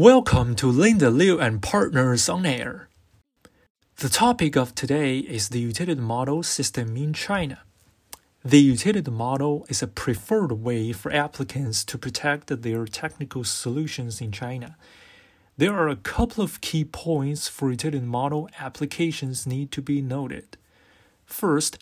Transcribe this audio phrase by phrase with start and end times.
[0.00, 2.88] Welcome to Linda Liu and Partners on Air.
[3.96, 7.58] The topic of today is the utility model system in China.
[8.42, 14.32] The utility model is a preferred way for applicants to protect their technical solutions in
[14.32, 14.78] China.
[15.58, 20.56] There are a couple of key points for utility model applications need to be noted.
[21.26, 21.76] First,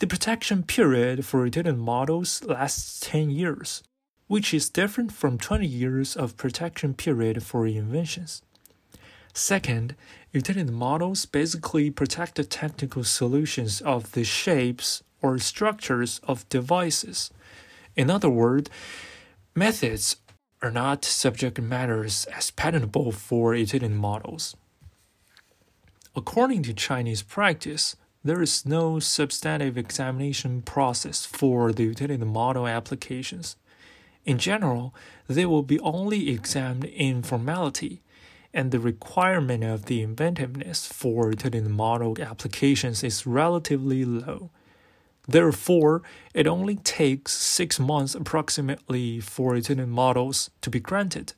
[0.00, 3.84] the protection period for utility models lasts 10 years
[4.30, 8.42] which is different from 20 years of protection period for inventions.
[9.34, 9.96] Second,
[10.30, 17.32] utility models basically protect the technical solutions of the shapes or structures of devices.
[17.96, 18.70] In other words,
[19.56, 20.14] methods
[20.62, 24.56] are not subject matters as patentable for utility models.
[26.14, 33.56] According to Chinese practice, there is no substantive examination process for the utility model applications.
[34.24, 34.94] In general,
[35.28, 38.02] they will be only examined in formality,
[38.52, 44.50] and the requirement of the inventiveness for the model applications is relatively low.
[45.26, 46.02] Therefore,
[46.34, 51.34] it only takes six months approximately for the models to be granted,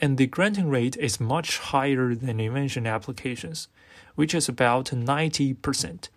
[0.00, 3.68] and the granting rate is much higher than invention applications,
[4.16, 6.08] which is about 90%.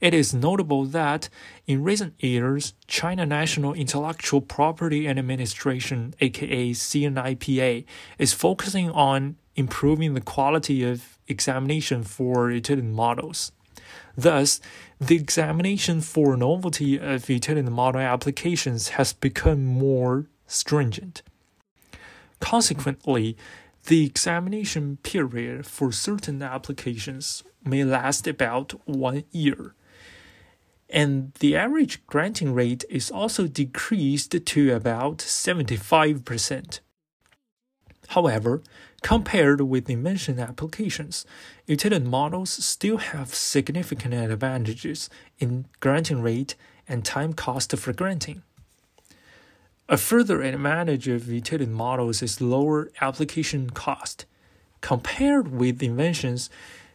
[0.00, 1.28] It is notable that
[1.66, 7.84] in recent years, China National Intellectual Property Administration, aka CNIPA,
[8.16, 13.50] is focusing on improving the quality of examination for utility models.
[14.16, 14.60] Thus,
[15.00, 21.22] the examination for novelty of utility model applications has become more stringent.
[22.38, 23.36] Consequently,
[23.86, 29.74] the examination period for certain applications may last about one year
[30.90, 36.80] and the average granting rate is also decreased to about 75%.
[38.08, 38.62] However,
[39.02, 41.26] compared with invention applications,
[41.66, 46.54] utility models still have significant advantages in granting rate
[46.88, 48.42] and time cost for granting.
[49.90, 54.24] A further advantage of utility models is lower application cost.
[54.80, 56.48] Compared with inventions,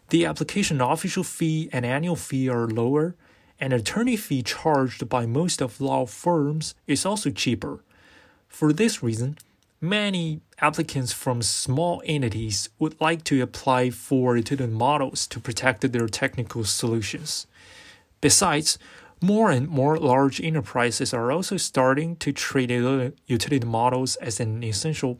[0.09, 3.15] the application official fee and annual fee are lower
[3.63, 7.79] an attorney fee charged by most of law firms is also cheaper.
[8.50, 9.38] For this reason,
[9.79, 16.09] many applicants from small entities would like to apply for utility models to protect their
[16.09, 17.47] technical solutions.
[18.19, 18.78] Besides,
[19.22, 25.18] more and more large enterprises are also starting to treat utility models as an essential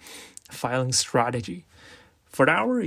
[0.52, 1.64] filing strategy.
[2.26, 2.82] For our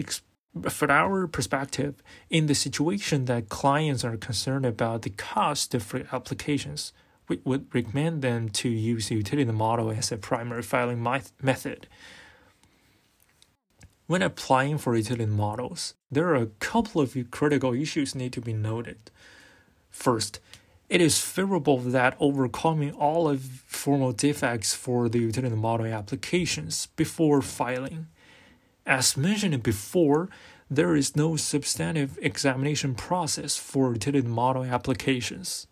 [0.69, 6.93] from our perspective, in the situation that clients are concerned about the cost of applications,
[7.29, 11.03] we would recommend them to use the utility model as a primary filing
[11.43, 11.89] method.
[14.07, 18.53] When applying for utility models, there are a couple of critical issues need to be
[18.53, 19.11] noted.
[19.91, 20.39] First,
[20.89, 27.43] it is favorable that overcoming all of formal defects for the utility model applications before
[27.43, 28.07] filing
[28.87, 30.29] as mentioned before,
[30.71, 35.67] there is no substantive examination process for utility model applications.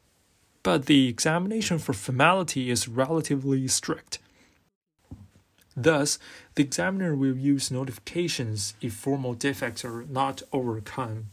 [0.63, 4.19] But the examination for formality is relatively strict.
[5.77, 6.19] Thus,
[6.55, 11.27] the examiner will use notifications if formal defects are not overcome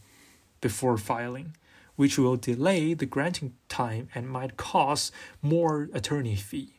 [0.60, 1.56] before filing,
[1.96, 6.74] which will delay the granting time and might cause more attorney fee.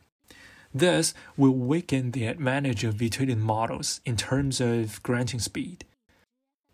[0.74, 5.84] This will weaken the advantage of utility models in terms of granting speed.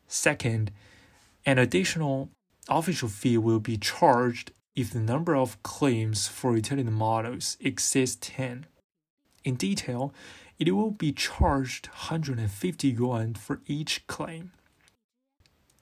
[0.09, 0.71] Second,
[1.45, 2.31] an additional
[2.69, 8.67] official fee will be charged if the number of claims for utility models exceeds 10.
[9.45, 10.15] In detail,
[10.59, 14.53] it will be charged 150 yuan for each claim.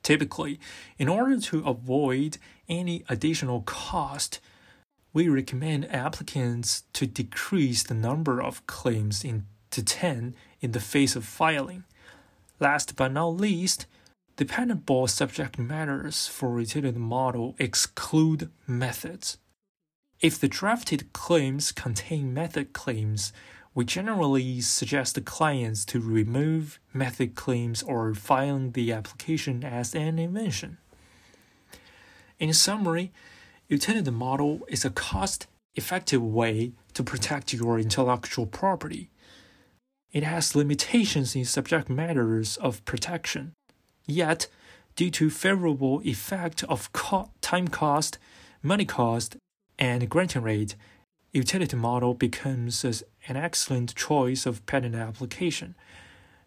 [0.03, 0.59] Typically,
[0.99, 4.41] in order to avoid any additional cost,
[5.13, 11.17] we recommend applicants to decrease the number of claims in, to 10 in the face
[11.17, 11.85] of filing.
[12.61, 13.87] Last but not least,
[14.37, 19.39] the patentable subject matters for utility model exclude methods.
[20.21, 23.33] If the drafted claims contain method claims,
[23.75, 30.19] we generally suggest the clients to remove method claims or filing the application as an
[30.19, 30.79] invention.
[32.41, 33.13] In summary,
[33.71, 39.11] Utility model is a cost effective way to protect your intellectual property.
[40.11, 43.53] It has limitations in subject matters of protection.
[44.07, 44.47] Yet,
[44.97, 48.17] due to favorable effect of co time cost,
[48.63, 49.37] money cost,
[49.79, 50.75] and granting rate,
[51.33, 52.83] utility model becomes
[53.29, 55.75] an excellent choice of patent application.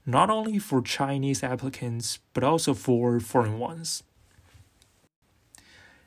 [0.07, 4.01] not only for Chinese applicants but also for foreign ones.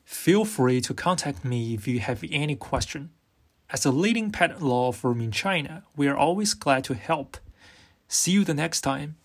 [0.04, 3.10] Feel free to contact me if you have any question.
[3.70, 7.38] As a leading patent law firm in China, we are always glad to help.
[8.06, 9.16] See you the next time.